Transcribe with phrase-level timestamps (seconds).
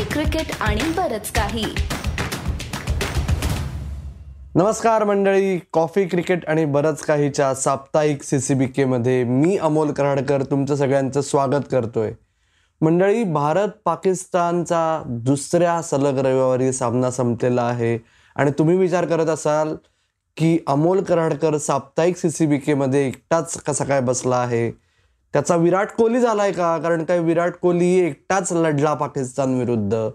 [0.00, 1.64] Coffee cricket आणि बरच काही.
[4.54, 10.42] नमस्कार मंडळी कॉफी क्रिकेट आणि बरंच काहीच्या साप्ताहिक सी सी बी केमध्ये मी अमोल कराडकर
[10.42, 12.12] तुमचं सगळ्यांचं स्वागत करतोय.
[12.80, 17.98] मंडळी भारत पाकिस्तानचा दुसऱ्या सलग रविवारी सामना संपलेला आहे
[18.36, 19.74] आणि तुम्ही विचार करत असाल
[20.36, 24.89] की अमोल कराडकर साप्ताहिक सी सी बी केमध्ये एकटाच कसा काय बसला आहे?
[25.32, 26.78] त्याचा विराट कोहली झालाय का?
[26.78, 30.08] कारण काय विराट कोहली एकटाच लढला पाकिस्तान विरुद्ध.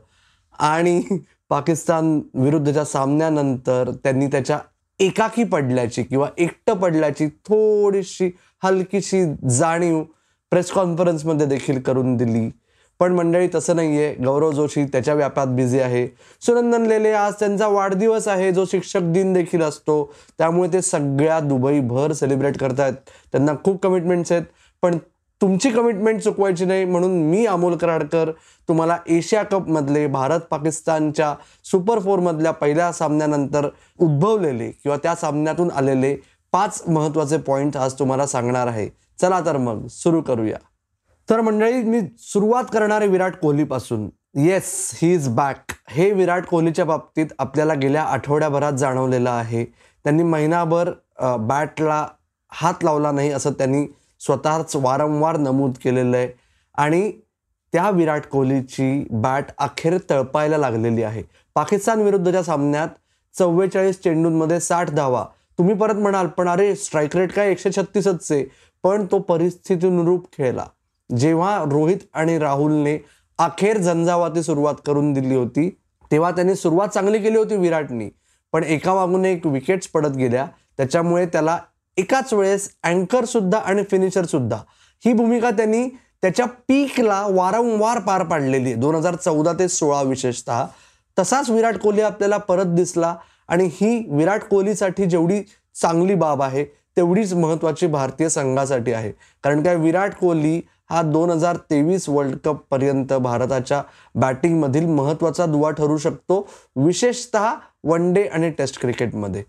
[0.59, 1.03] आणि
[1.49, 4.59] पाकिस्तान विरुद्धच्या सामन्यानंतर त्यांनी त्याच्या
[4.99, 8.31] एकाकी पडल्याची किंवा एकटं पडल्याची थोडीशी
[8.63, 10.03] हलकीशी जाणीव
[10.51, 12.51] प्रेस कॉन्फरन्समध्ये देखील करून दिली.
[12.99, 16.07] पण मंडळी तसं नाही आहे गौरव जोशी त्याच्या व्यापात बिझी आहे.
[16.41, 18.51] सुनंदन लेले आज त्यांचा वाढदिवस आहे.
[18.51, 20.13] जो शिक्षक दिन देखील असतो.
[20.37, 22.93] त्यामुळे ते सगळ्या दुबईभर सेलिब्रेट करतायत.
[23.31, 24.43] त्यांना खूप कमिटमेंट्स आहेत.
[24.81, 24.97] पण
[25.41, 28.31] तुमची कमिटमेंट चुकवायची नाही म्हणून मी अमोल कराडकर
[28.67, 31.33] तुम्हाला एशिया कपमधले भारत पाकिस्तानच्या
[31.65, 33.67] सुपर फोरमधल्या पहिल्या सामन्यानंतर
[33.99, 36.15] उद्भवलेले किंवा त्या सामन्यातून आलेले
[36.53, 38.87] पाच महत्त्वाचे पॉईंट आज तुम्हाला सांगणार आहे.
[39.21, 40.57] चला तर मग सुरू करूया.
[41.29, 44.09] तर मंडळी मी सुरुवात करणारे विराट कोहलीपासून.
[44.35, 49.63] येस ही इज बॅक हे विराट कोहलीच्या बाबतीत आपल्याला गेल्या आठवड्याभरात जाणवलेलं आहे.
[50.05, 50.91] त्यांनी महिनाभर
[51.39, 52.05] बॅटला
[52.51, 53.85] हात लावला नाही असं त्यांनी
[54.25, 56.29] स्वतःच वारंवार नमूद केलेलं आहे.
[56.75, 57.11] आणि
[57.73, 61.23] त्या विराट कोहलीची बॅट अखेर तळपायला लागलेली आहे.
[61.55, 62.87] पाकिस्तान विरुद्धच्या सामन्यात
[63.33, 65.25] चव्वेचाळीस चेंडूंमध्ये साठ धावा.
[65.57, 68.45] तुम्ही परत म्हणाल पण अरे स्ट्राईक रेट काय एकशे छत्तीसच आहे.
[68.83, 70.65] पण तो परिस्थितीनुरूप खेळला.
[71.17, 73.05] जेव्हा रोहित आणि राहुलने
[73.37, 75.69] अखेर झंझावाती सुरुवात करून दिली होती
[76.11, 78.09] तेव्हा त्यांनी सुरुवात चांगली केली होती विराटनी.
[78.51, 80.47] पण एका मागून एक विकेट्स पडत गेल्या.
[80.77, 81.59] त्याच्यामुळे त्याला
[81.97, 84.57] एकाच वेळेस अँकर सुद्धा आणि फिनिशर सुद्धा.
[85.03, 85.87] ही भूमिका त्यांनी
[86.21, 88.75] त्याच्या पीकला वारंवार पार पाडलेली आहे.
[88.75, 90.65] दोन हजार चौदा ते सोळा विशेषतः.
[91.17, 93.15] तसाच विराट कोहली आपल्याला परत दिसला
[93.47, 95.41] आणि ही विराट कोहलीसाठी जेवढी
[95.81, 96.63] चांगली बाब आहे
[96.97, 99.11] तेवढीच महत्त्वाची भारतीय संघासाठी आहे.
[99.43, 103.81] कारण काय विराट कोहली हा दोन हजार तेवीस वर्ल्ड कप पर्यंत भारताच्या
[104.15, 107.53] बॅटिंगमधील महत्त्वाचा दुवा ठरू शकतो विशेषतः
[107.83, 109.43] वन डे आणि टेस्ट क्रिकेटमध्ये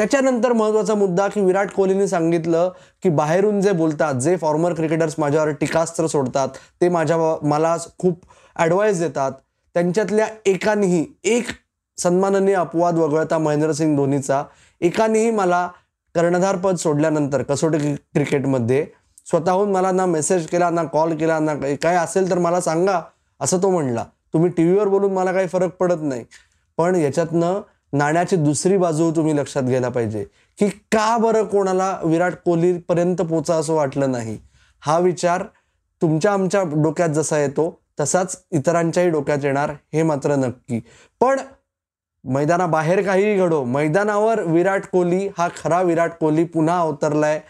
[0.00, 2.70] त्याच्यानंतर महत्त्वाचा मुद्दा की विराट कोहलीने सांगितलं
[3.02, 6.48] की बाहेरून जे बोलतात जे फॉर्मर क्रिकेटर्स माझ्यावर टीकास्त्र सोडतात
[6.80, 8.20] ते माझ्या मला खूप
[8.56, 9.32] ॲडवाईस देतात.
[9.74, 11.48] त्यांच्यातल्या एकानेही एक
[11.98, 14.42] सन्माननीय अपवाद वगळता महेंद्रसिंग धोनीचा
[14.80, 15.66] एकानेही मला
[16.14, 18.84] कर्णधारपद सोडल्यानंतर कसोटी क्रिकेटमध्ये
[19.26, 23.00] स्वतःहून मला ना मेसेज केला ना कॉल केला ना काय असेल तर मला सांगा
[23.40, 24.04] असं तो म्हणला.
[24.32, 26.24] तुम्ही टी व्हीवर बोलून मला काही फरक पडत नाही.
[26.78, 27.60] पण याच्यातनं
[27.92, 30.24] नाण्याची दुसरी बाजू तुम्ही लक्षात घ्यायला पाहिजे
[30.58, 34.38] की का बरं कोणाला विराट कोहलीपर्यंत पोचा असं वाटलं नाही?
[34.82, 35.42] हा विचार
[36.02, 40.80] तुमच्या आमच्या डोक्यात जसा येतो तसाच इतरांच्याही डोक्यात येणार हे मात्र नक्की.
[41.20, 41.40] पण
[42.24, 47.40] मैदानाबाहेर काहीही घडो मैदानावर विराट कोहली हा खरा विराट कोहली पुन्हा अवतरलाय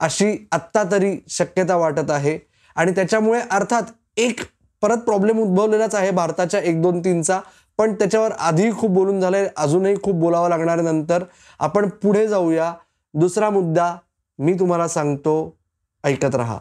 [0.00, 2.38] अशी आत्ता तरी शक्यता वाटत आहे.
[2.76, 3.82] आणि त्याच्यामुळे अर्थात
[4.16, 4.40] एक
[4.82, 7.40] परत प्रॉब्लेम उद्भवलेलाच आहे भारताच्या एक दोन तीनचा.
[7.78, 11.24] पण त्याच्यावर आधी खूप बोलून झालंय अजूनही खूप बोलावं लागणार नंतर.
[11.58, 12.72] आपण पुढे जाऊया.
[13.14, 13.96] दुसरा मुद्दा
[14.38, 15.56] मी तुम्हाला सांगतो
[16.04, 16.58] ऐकत राहा.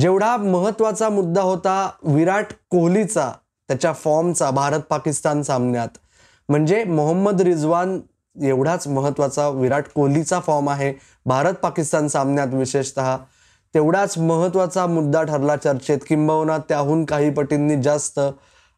[0.00, 3.32] जेवढा महत्त्वाचा मुद्दा होता विराट कोहलीचा
[3.68, 5.88] त्याच्या फॉर्मचा भारत पाकिस्तान सामन्यात.
[6.48, 8.00] म्हणजे मोहम्मद रिझवान
[8.42, 10.94] एवढाच महत्त्वाचा विराट कोहलीचा फॉर्म आहे
[11.26, 13.16] भारत पाकिस्तान सामन्यात विशेषतः.
[13.74, 15.98] तेवढाच महत्त्वाचा मुद्दा ठरला चर्चेत.
[16.08, 18.20] किंबहुना त्याहून काही पटींनी जास्त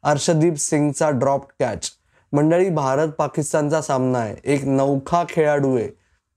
[0.05, 1.91] अर्षदीप सिंगचा ड्रॉप कॅच
[2.33, 4.35] मंडळी भारत पाकिस्तानचा सामना आहे.
[4.45, 5.89] एक नौखा खेळाडू आहे.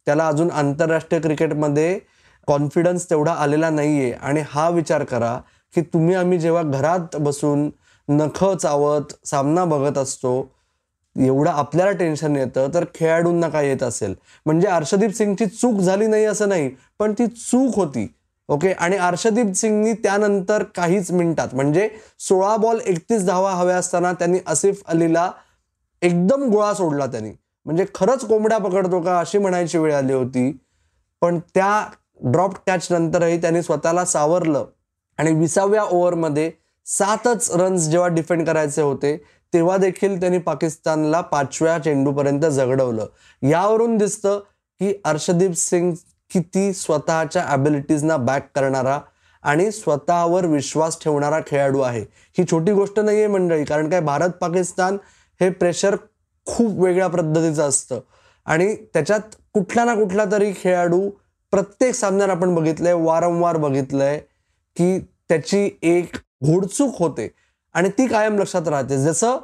[0.07, 1.99] त्याला अजून आंतरराष्ट्रीय क्रिकेटमध्ये
[2.47, 5.37] कॉन्फिडन्स तेवढा आलेला नाही आहे आणि हा विचार करा
[5.73, 7.69] की तुम्ही आम्ही जेव्हा घरात बसून
[8.07, 10.33] नख चावत सामना बघत असतो
[11.15, 14.13] एवढं आपल्याला टेन्शन येतं तर खेळाडूंना काय येत असेल?
[14.45, 18.07] म्हणजे अर्षदीप सिंगची चूक झाली नाही असं नाही पण ती चूक होती.
[18.51, 18.71] ओके?
[18.71, 21.89] आणि अर्षदीप सिंगनी त्यानंतर काहीच मिनिटात म्हणजे
[22.19, 25.31] सोळा बॉल एकतीस धावा हव्या असताना त्यांनी आसिफ अलीला
[26.01, 27.31] एकदम गोळा सोडला त्यांनी.
[27.65, 30.57] म्हणजे खरंच कोंबड्या पकडतो का अशी म्हणायची वेळ आली होती.
[31.21, 31.87] पण त्या
[32.23, 34.65] ड्रॉप कॅच नंतरही त्यांनी स्वतःला सावरलं.
[35.17, 36.51] आणि विसाव्या ओव्हरमध्ये
[36.85, 39.17] सातच रन्स जेव्हा डिफेंड करायचे होते
[39.53, 43.05] तेव्हा देखील त्यांनी पाकिस्तानला पाचव्या चेंडूपर्यंत झगडवलं.
[43.41, 44.39] यावरून दिसतं
[44.79, 45.93] की अर्षदीप सिंग
[46.31, 48.99] किती स्वतःच्या ॲबिलिटीजना बॅक करणारा
[49.43, 52.01] आणि स्वतःवर विश्वास ठेवणारा खेळाडू आहे.
[52.37, 53.99] ही छोटी गोष्ट नाही आहे मंडळी कारण काय?
[54.01, 54.97] भारत पाकिस्तान
[55.41, 55.95] हे प्रेशर
[56.47, 57.99] खूप वेगळ्या पद्धतीचं असतं.
[58.45, 61.09] आणि त्याच्यात कुठला ना कुठला तरी खेळाडू
[61.53, 64.17] प्रत्येक सामन्यात आपण बघितलंय वारंवार बघितलंय
[64.77, 64.99] की
[65.29, 67.27] त्याची एक घोडचूक होते
[67.75, 68.97] आणि ती कायम लक्षात राहते.
[68.97, 69.37] जसं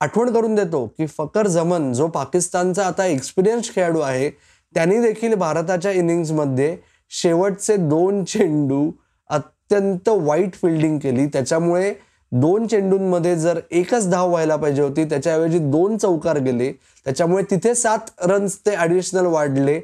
[0.00, 4.30] आठवण करून देतो की फकर जमन जो पाकिस्तानचा आता एक्सपिरियन्स खेळाडू आहे
[4.74, 6.76] त्यांनी देखील भारताच्या इनिंग्समध्ये
[7.10, 8.90] शेवटचे दोन चेंडू
[9.28, 11.26] अत्यंत वाईट फिल्डिंग केली.
[11.26, 11.94] त्याच्यामुळे
[12.32, 16.72] दोन चेंडूंमध्ये जर एकच धाव व्हायला पाहिजे होती त्याच्याऐवजी दोन चौकार गेले
[17.04, 19.80] त्याच्यामुळे तिथे सात रन्स ते ॲडिशनल वाढले.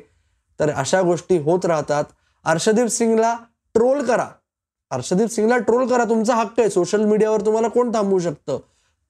[0.60, 2.04] तर अशा गोष्टी होत राहतात.
[2.44, 3.36] अर्षदीप सिंगला
[3.74, 4.26] ट्रोल करा.
[4.90, 6.70] अर्षदीप सिंगला ट्रोल करा तुमचा हक्क आहे.
[6.70, 8.58] सोशल मीडियावर तुम्हाला कोण थांबवू शकतं?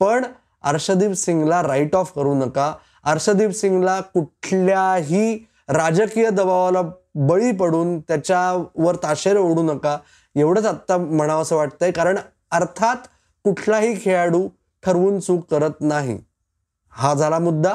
[0.01, 0.25] पण
[0.63, 2.75] अर्षदीप सिंगला राईट ऑफ करू नका.
[3.05, 6.83] अर्षदीप सिंगला कुठल्याही राजकीय दबावाला
[7.15, 9.97] बळी पडून त्याच्यावर ताशेर ओढू नका.
[10.37, 12.19] एवढंच आत्ता म्हणावं असं वाटतंय कारण
[12.51, 13.07] अर्थात
[13.45, 14.49] कुठलाही खेळाडू
[14.83, 16.19] ठरवून चूक करत नाही.
[16.91, 17.75] हा झाला मुद्दा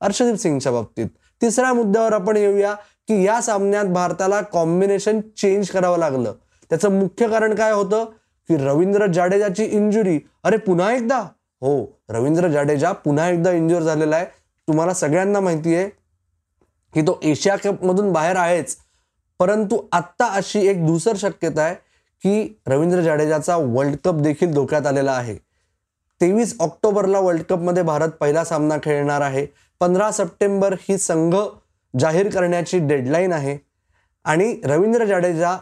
[0.00, 1.06] अर्षदीप सिंगच्या बाबतीत.
[1.42, 2.72] तिसऱ्या मुद्द्यावर आपण येऊया
[3.08, 6.32] की या सामन्यात भारताला कॉम्बिनेशन चेंज करावं लागलं.
[6.70, 8.04] त्याचं मुख्य कारण काय होतं?
[8.48, 11.18] की रवींद्र जाडेजाची इंजुरी अरे पुन्हा एकदा?
[11.62, 14.26] हो रवींद्र जाडेजा पुन्हा एकदा इंजुर झालेला आहे.
[14.68, 15.88] तुम्हाला सगळ्यांना माहिती आहे
[16.96, 18.76] की तो एशिया कपमधून बाहेर आहेच.
[19.38, 21.74] परंतु आत्ता अशी एक दुसर शक्यता आहे
[22.22, 25.36] की रवींद्र जाडेजाचा वर्ल्ड कप देखील धोक्यात आलेला आहे.
[26.20, 29.46] तेवीस ऑक्टोबरला वर्ल्ड कपमध्ये भारत पहिला सामना खेळणार आहे.
[29.80, 31.36] पंधरा सप्टेंबर ही संघ
[31.98, 33.58] जाहीर करण्याची डेडलाईन आहे.
[34.24, 35.56] आणि रवींद्र जाडेजा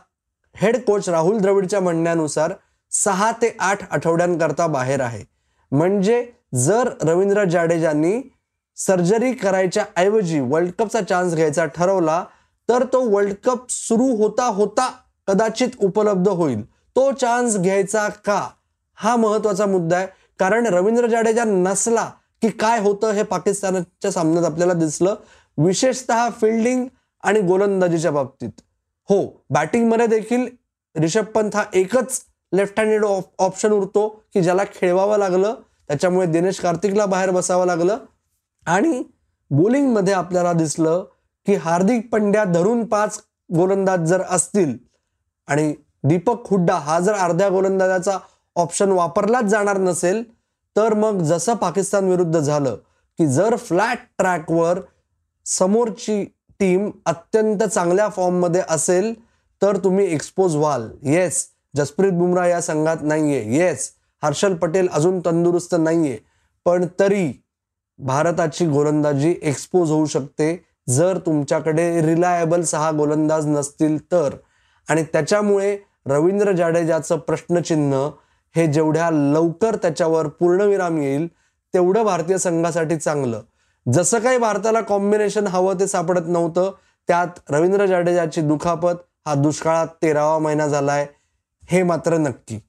[0.56, 2.52] हेड कोच राहुल द्रविडच्या म्हणण्यानुसार
[2.90, 5.24] सहा ते आठ आठवड्यांकरता बाहेर आहे.
[5.72, 8.33] म्हणजे जर रवींद्र जाडेजांनी
[8.76, 12.24] सर्जरी करायच्या ऐवजी वर्ल्ड कपचा चान्स घ्यायचा ठरवला
[12.68, 14.90] तर तो वर्ल्ड कप सुरू होता होता
[15.26, 16.64] कदाचित उपलब्ध होईल.
[16.96, 18.48] तो चान्स घ्यायचा का?
[18.94, 20.06] हा महत्त्वाचा मुद्दा आहे.
[20.38, 22.10] कारण रवींद्र जाडेजा नसला
[22.42, 25.14] की काय होतं हे पाकिस्तानच्या सामन्यात आपल्याला दिसलं.
[25.58, 26.86] विशेषतः फिल्डिंग
[27.22, 28.50] आणि गोलंदाजीच्या बाबतीत.
[29.08, 30.46] हो बॅटिंगमध्ये देखील
[30.96, 32.20] रिषभ पंत हा एकच
[32.52, 33.04] लेफ्ट हँडेड
[33.38, 35.54] ऑप्शन उरतो की ज्याला खेळवावं लागलं.
[35.88, 37.98] त्याच्यामुळे दिनेश कार्तिकला बाहेर बसावं लागलं.
[38.66, 39.02] आणि
[39.50, 41.04] बोलिंगमध्ये आपल्याला दिसलं
[41.46, 43.22] की हार्दिक पंड्या धरून पाच
[43.54, 44.76] गोलंदाज जर असतील
[45.46, 45.74] आणि
[46.04, 48.18] दीपक हुड्डा हा जर अर्ध्या गोलंदाजाचा
[48.56, 50.22] ऑप्शन वापरलाच जाणार नसेल
[50.76, 52.74] तर मग जसं पाकिस्तान विरुद्ध झालं
[53.18, 54.78] की जर फ्लॅट ट्रॅकवर
[55.46, 56.24] समोरची
[56.58, 59.14] टीम अत्यंत चांगल्या फॉर्ममध्ये असेल
[59.62, 60.88] तर तुम्ही एक्सपोज व्हाल.
[61.02, 63.56] येस जसप्रीत बुमराह या संघात नाहीये.
[63.56, 63.90] येस
[64.24, 66.18] हर्षल पटेल अजून तंदुरुस्त नाहीये.
[66.64, 67.43] पण तरी
[67.98, 70.64] भारताची गोलंदाजी एक्सपोज होऊ शकते.
[70.88, 74.34] जर तुमच्याकडे रिलायबल सहा गोलंदाज नसतील तर.
[74.88, 78.10] आणि त्याच्यामुळे रवींद्र जाडेजाचं प्रश्नचिन्ह
[78.56, 81.26] हे जेवढ्या लवकर त्याच्यावर पूर्णविराम येईल
[81.74, 83.40] तेवढं भारतीय संघासाठी चांगलं.
[83.92, 86.72] जसं काही भारताला कॉम्बिनेशन हवं ते सापडत नव्हतं
[87.08, 91.06] त्यात रवींद्र जाडेजाची दुखापत हा दुष्काळात तेरावा महिना झालाय
[91.70, 92.60] हे मात्र नक्की.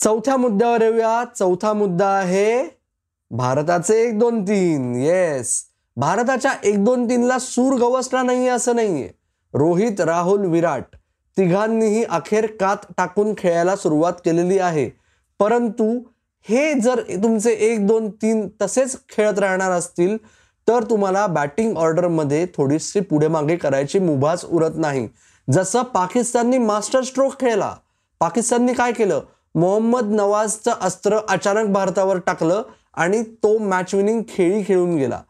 [0.00, 1.24] चौथ्या मुद्द्यावर येऊया.
[1.38, 2.83] चौथा मुद्दा आहे
[3.30, 5.62] भारताचे एक दोन तीन येस
[5.96, 9.08] भारताच्या एक दोन तीनला सूर गवसला नाहीये असं नाहीये.
[9.54, 10.84] रोहित राहुल विराट
[11.36, 14.90] तिघांनीही अखेर कात टाकून खेळायला सुरुवात केलेली आहे.
[15.38, 15.98] परंतु
[16.48, 20.16] हे जर तुमचे एक दोन तीन तसेच खेळत राहणार असतील
[20.68, 25.08] तर तुम्हाला बॅटिंग ऑर्डरमध्ये थोडीशी पुढे मागे करायची मुभाच उरत नाही.
[25.52, 27.74] जसं पाकिस्ताननी मास्टर स्ट्रोक खेळला.
[28.20, 29.20] पाकिस्ताननी काय केलं?
[29.54, 32.62] मोहम्मद नवाजचं अस्त्र अचानक भारतावर टाकलं.
[32.96, 35.20] आणि तो मॅच विनिंग खेळी खेळून गेला.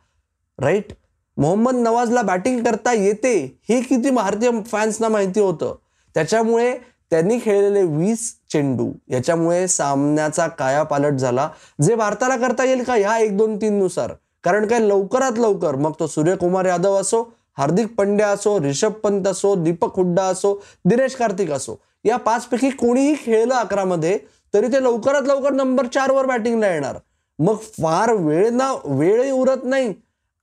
[0.59, 0.92] राईट
[1.37, 3.37] मोहम्मद नवाजला बॅटिंग करता येते
[3.68, 5.75] हे किती भारतीय फॅन्सना माहिती होतं.
[6.14, 6.75] त्याच्यामुळे
[7.11, 11.49] त्यांनी खेळलेले वीस चेंडू याच्यामुळे सामन्याचा कायापालट झाला.
[11.83, 12.94] जे भारताला करता येईल का?
[12.94, 14.12] ह्या एक दोन तीननुसार
[14.44, 14.78] कारण काय?
[14.78, 15.76] लवकरात लवकर.
[15.76, 17.23] मग तो सूर्यकुमार यादव असो
[17.59, 20.54] हार्दिक पंड्या असो रिषभ पंत असो दीपक हुड्डा असो
[20.85, 24.18] दिनेश कार्तिक असो या पाचपैकी कोणीही खेळलं अकरामध्ये
[24.54, 26.97] तरी ते लवकरात लवकर नंबर चार वर बॅटिंगला येणार.
[27.38, 29.93] मग फार वेळ ना वेळही उरत नाही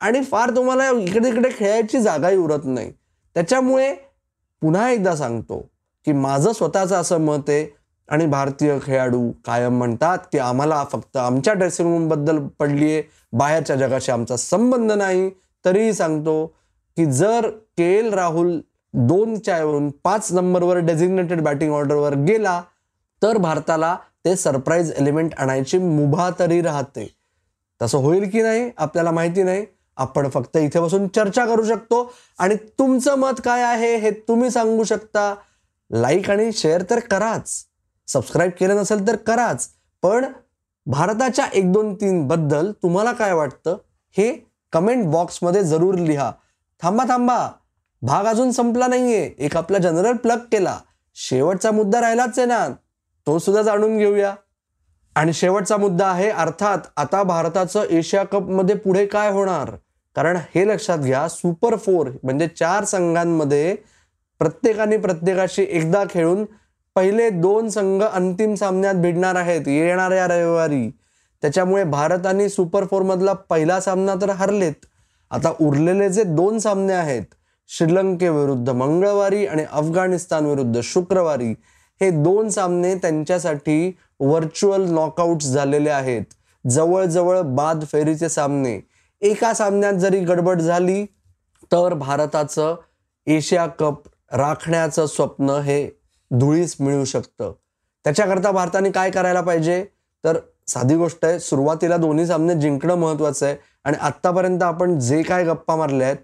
[0.01, 2.91] आणि फार तुम्हाला इकडे तिकडे खेळायची जागाही उरत नाही.
[3.35, 3.93] त्याच्यामुळे
[4.61, 5.59] पुन्हा एकदा सांगतो
[6.05, 7.65] की माझं स्वतःचं असं मत आहे
[8.09, 13.03] आणि भारतीय खेळाडू कायम म्हणतात की आम्हाला फक्त आमच्या ड्रेसिंग रूमबद्दल पडली आहे.
[13.33, 15.29] बाहेरच्या जगाशी आमचा संबंध नाही.
[15.65, 16.45] तरीही सांगतो
[16.97, 18.59] की जर के एल राहुल
[18.93, 22.61] दोनच्या येऊन पाच नंबरवर डेझिग्नेटेड बॅटिंग ऑर्डरवर गेला
[23.21, 27.15] तर भारताला ते सरप्राईज एलिमेंट आणायची मुभा तरी राहते.
[27.81, 29.65] तसं होईल की नाही आपल्याला माहिती नाही.
[29.97, 32.13] आपण फक्त इथे बसून चर्चा करू शकतो.
[32.39, 35.35] आणि तुमचं मत काय आहे हे तुम्ही सांगू शकता.
[35.91, 37.65] लाईक आणि शेअर तर कराच.
[38.07, 39.69] सबस्क्राईब केलं नसेल तर कराच.
[40.01, 40.25] पण
[40.85, 43.77] भारताच्या एक दोन तीन बद्दल तुम्हाला काय वाटतं
[44.17, 46.31] हे कमेंट बॉक्समध्ये जरूर लिहा.
[46.81, 47.49] थांबा थांबा.
[48.01, 49.33] भाग अजून संपला नाहीये.
[49.37, 50.79] एक आपला जनरल प्लग केला.
[51.15, 52.67] शेवटचा मुद्दा राहिलाच आहे ना.
[53.27, 54.33] तो सुद्धा जाणून घेऊया.
[55.15, 59.71] आणि शेवटचा मुद्दा आहे अर्थात आता भारताचं एशिया कपमध्ये पुढे काय होणार?
[60.15, 63.75] कारण हे लक्षात घ्या सुपर फोर म्हणजे चार संघांमध्ये
[64.39, 66.45] प्रत्येकाने प्रत्येकाशी एकदा खेळून
[66.95, 70.89] पहिले दोन संघ अंतिम सामन्यात भिडणार आहेत येणाऱ्या रविवारी.
[71.41, 74.85] त्याच्यामुळे भारत आणि सुपर फोरमधला पहिला सामना तर हरलेत.
[75.31, 77.23] आता उरलेले जे दोन सामने आहेत
[77.67, 81.53] श्रीलंकेविरुद्ध मंगळवारी आणि अफगाणिस्तान विरुद्ध शुक्रवारी
[82.01, 86.23] हे दोन सामने त्यांच्यासाठी व्हर्च्युअल नॉकआउट झालेले आहेत.
[86.69, 88.79] जवळजवळ बाद फेरीचे सामने.
[89.21, 91.05] एका सामन्यात जरी गडबड झाली
[91.71, 92.75] तर भारताचं
[93.27, 95.89] एशिया कप राखण्याचं स्वप्न हे
[96.31, 97.53] धुळीस मिळू शकतं.
[98.03, 99.85] त्याच्याकरता भारताने काय करायला पाहिजे?
[100.23, 105.43] तर साधी गोष्ट आहे सुरुवातीला दोन्ही सामने जिंकणं महत्वाचं आहे आणि आत्तापर्यंत आपण जे काय
[105.43, 106.17] गप्पा मारल्या आहेत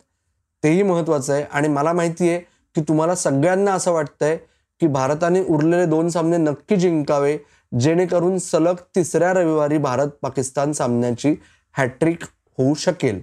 [0.64, 1.44] तेही महत्त्वाचं आहे.
[1.52, 2.40] आणि मला माहिती आहे
[2.76, 4.38] की तुम्हाला सगळ्यांना असं वाटतंय
[4.80, 7.38] की भारताने उरलेले दोन सामने नक्की जिंकावे
[7.80, 11.36] जेणेकरून सलग तिसऱ्या रविवारी भारत पाकिस्तान सामन्याची
[11.78, 12.24] हॅट्रिक
[12.58, 13.22] होऊ शकेल.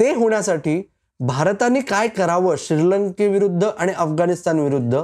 [0.00, 4.94] ते होण्यासाठी भारताने काय करावं श्रीलंकेविरुद्ध आणि अफगाणिस्तान विरुद्ध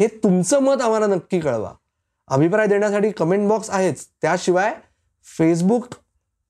[0.00, 1.72] हे तुमचं मत आम्हाला नक्की कळवा.
[2.28, 4.06] अभिप्राय देण्यासाठी कमेंट बॉक्स आहेच.
[4.22, 4.74] त्याशिवाय
[5.38, 5.86] फेसबुक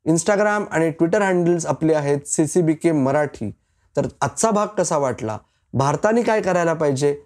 [0.05, 3.51] इंस्टाग्राम आणि ट्विटर हँडल्स आपले आहेत C C B K Marathi.
[3.97, 5.39] तर आजचा भाग कसा वाटला?
[5.73, 7.21] भारताने काय करायला पाहिजे?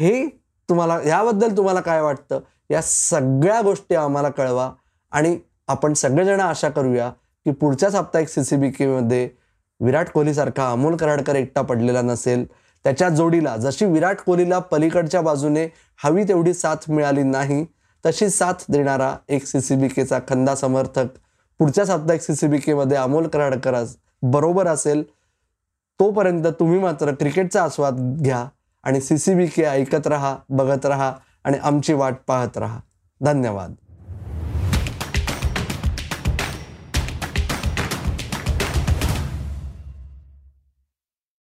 [0.00, 0.37] हे
[0.68, 2.40] तुम्हाला याबद्दल तुम्हाला काय वाटतं?
[2.70, 4.70] या सगळ्या गोष्टी आम्हाला कळवा
[5.12, 7.10] आणि आपण सगळेजण आशा करूया
[7.46, 9.28] की पुढच्या साप्ताहिक सी सी बी केमध्ये
[9.80, 12.44] विराट कोहलीसारखा अमोल कराडकर एकटा पडलेला नसेल.
[12.84, 15.66] त्याच्या जोडीला जशी विराट कोहलीला पलीकडच्या बाजूने
[16.04, 17.64] हवी तेवढी साथ मिळाली नाही
[18.04, 21.06] तशी साथ देणारा एक सी सी बी केचा खंदा समर्थक
[21.60, 23.84] पुढच्या साप्ताहिक सी सी बी केमध्ये अमोल कराडकर
[24.22, 25.02] बरोबर असेल.
[26.00, 28.44] तोपर्यंत तुम्ही मात्र क्रिकेटचा आस्वाद घ्या.
[28.82, 32.80] आणि सी सी बी के ऐकत राहा बघत राहा आणि आमची वाट पाहत राहा.
[33.20, 33.74] धन्यवाद.